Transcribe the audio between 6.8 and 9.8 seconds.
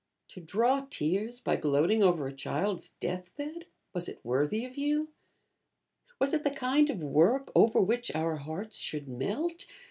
of work over which our hearts should melt?